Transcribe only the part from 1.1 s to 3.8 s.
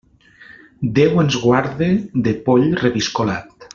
ens guarde de poll reviscolat.